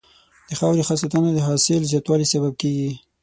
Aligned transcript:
د 0.47 0.49
خاورې 0.59 0.83
ښه 0.87 0.95
ساتنه 1.01 1.29
د 1.33 1.39
حاصل 1.47 1.81
زیاتوالي 1.91 2.25
سبب 2.33 2.53
کېږي. 2.61 2.91